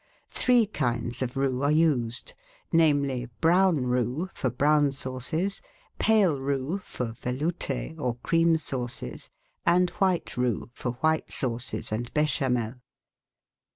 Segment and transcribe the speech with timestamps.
[0.29, 2.33] Three kinds of roux are used—
[2.73, 5.61] namely, brown roux, for brown sauces;
[5.99, 9.29] pale roux, for velout^s, or cream sauces;
[9.63, 12.79] and white roux, for white sauces and Bdchamel.